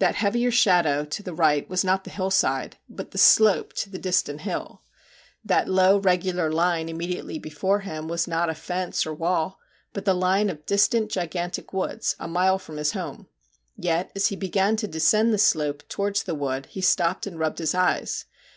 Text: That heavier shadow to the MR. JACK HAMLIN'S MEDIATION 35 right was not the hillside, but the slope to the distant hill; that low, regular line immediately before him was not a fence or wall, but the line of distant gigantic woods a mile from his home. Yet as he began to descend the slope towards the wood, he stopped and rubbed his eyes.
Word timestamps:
That 0.00 0.16
heavier 0.16 0.50
shadow 0.50 1.04
to 1.04 1.22
the 1.22 1.30
MR. 1.30 1.36
JACK 1.36 1.38
HAMLIN'S 1.38 1.44
MEDIATION 1.44 1.60
35 1.60 1.62
right 1.62 1.70
was 1.70 1.84
not 1.84 2.02
the 2.02 2.10
hillside, 2.10 2.76
but 2.88 3.10
the 3.12 3.18
slope 3.18 3.72
to 3.74 3.90
the 3.90 3.96
distant 3.98 4.40
hill; 4.40 4.82
that 5.44 5.68
low, 5.68 5.98
regular 5.98 6.50
line 6.50 6.88
immediately 6.88 7.38
before 7.38 7.78
him 7.78 8.08
was 8.08 8.26
not 8.26 8.50
a 8.50 8.56
fence 8.56 9.06
or 9.06 9.14
wall, 9.14 9.60
but 9.92 10.04
the 10.04 10.14
line 10.14 10.50
of 10.50 10.66
distant 10.66 11.12
gigantic 11.12 11.72
woods 11.72 12.16
a 12.18 12.26
mile 12.26 12.58
from 12.58 12.76
his 12.76 12.90
home. 12.90 13.28
Yet 13.76 14.10
as 14.16 14.26
he 14.26 14.34
began 14.34 14.74
to 14.78 14.88
descend 14.88 15.32
the 15.32 15.38
slope 15.38 15.84
towards 15.88 16.24
the 16.24 16.34
wood, 16.34 16.66
he 16.66 16.80
stopped 16.80 17.24
and 17.28 17.38
rubbed 17.38 17.58
his 17.60 17.72
eyes. 17.72 18.24